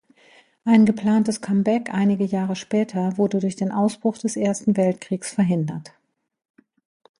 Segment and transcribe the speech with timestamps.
[0.65, 5.93] Ein geplantes Comeback einige Jahre später wurde durch den Ausbruch des Ersten Weltkriegs verhindert.